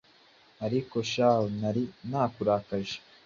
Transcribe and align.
ati 0.03 0.63
ariko 0.65 0.95
shahu 1.11 1.45
nari 1.59 1.83
nakurakaje 2.09 2.97